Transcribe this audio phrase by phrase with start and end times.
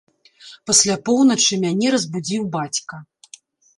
[0.69, 2.95] Пасля поўначы мяне разбудзіў бацька.